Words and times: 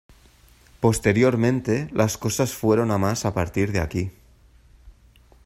Posteriormente, 0.79 1.87
las 1.93 2.17
cosas 2.17 2.53
fueron 2.55 2.89
a 2.89 2.97
más 2.97 3.23
a 3.23 3.35
partir 3.35 3.71
de 3.71 3.81
aquí. 3.81 4.11